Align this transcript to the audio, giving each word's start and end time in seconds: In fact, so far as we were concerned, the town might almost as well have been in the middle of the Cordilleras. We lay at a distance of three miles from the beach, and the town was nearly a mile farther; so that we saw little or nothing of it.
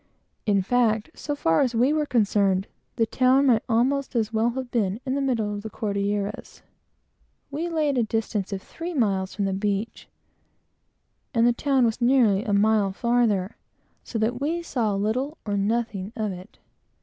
In 0.47 0.63
fact, 0.63 1.11
so 1.13 1.35
far 1.35 1.61
as 1.61 1.75
we 1.75 1.93
were 1.93 2.07
concerned, 2.07 2.65
the 2.95 3.05
town 3.05 3.45
might 3.45 3.61
almost 3.69 4.15
as 4.15 4.33
well 4.33 4.49
have 4.49 4.71
been 4.71 4.99
in 5.05 5.13
the 5.13 5.21
middle 5.21 5.53
of 5.53 5.61
the 5.61 5.69
Cordilleras. 5.69 6.63
We 7.51 7.69
lay 7.69 7.87
at 7.87 7.99
a 7.99 8.03
distance 8.03 8.51
of 8.51 8.63
three 8.63 8.95
miles 8.95 9.35
from 9.35 9.45
the 9.45 9.53
beach, 9.53 10.07
and 11.35 11.45
the 11.45 11.53
town 11.53 11.85
was 11.85 12.01
nearly 12.01 12.43
a 12.43 12.51
mile 12.51 12.91
farther; 12.91 13.57
so 14.03 14.17
that 14.17 14.41
we 14.41 14.63
saw 14.63 14.95
little 14.95 15.37
or 15.45 15.55
nothing 15.55 16.13
of 16.15 16.31
it. 16.31 16.57